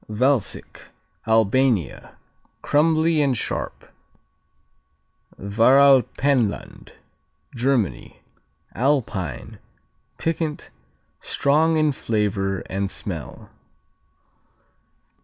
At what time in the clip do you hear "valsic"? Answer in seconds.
0.09-0.85